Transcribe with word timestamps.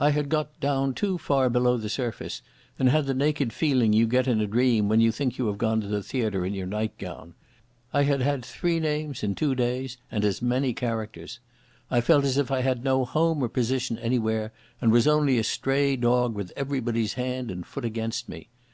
I 0.00 0.08
had 0.08 0.30
got 0.30 0.58
down 0.58 0.94
too 0.94 1.18
far 1.18 1.50
below 1.50 1.76
the 1.76 1.90
surface, 1.90 2.40
and 2.78 2.88
had 2.88 3.04
the 3.04 3.12
naked 3.12 3.52
feeling 3.52 3.92
you 3.92 4.06
get 4.06 4.26
in 4.26 4.40
a 4.40 4.46
dream 4.46 4.88
when 4.88 5.02
you 5.02 5.12
think 5.12 5.36
you 5.36 5.48
have 5.48 5.58
gone 5.58 5.82
to 5.82 5.86
the 5.86 6.02
theatre 6.02 6.46
in 6.46 6.54
your 6.54 6.66
nightgown. 6.66 7.34
I 7.92 8.04
had 8.04 8.22
had 8.22 8.42
three 8.42 8.80
names 8.80 9.22
in 9.22 9.34
two 9.34 9.54
days, 9.54 9.98
and 10.10 10.24
as 10.24 10.40
many 10.40 10.72
characters. 10.72 11.40
I 11.90 12.00
felt 12.00 12.24
as 12.24 12.38
if 12.38 12.50
I 12.50 12.62
had 12.62 12.84
no 12.84 13.04
home 13.04 13.42
or 13.44 13.50
position 13.50 13.98
anywhere, 13.98 14.50
and 14.80 14.90
was 14.92 15.06
only 15.06 15.36
a 15.38 15.44
stray 15.44 15.94
dog 15.94 16.34
with 16.34 16.54
everybody's 16.56 17.12
hand 17.12 17.50
and 17.50 17.66
foot 17.66 17.84
against 17.84 18.30
me. 18.30 18.48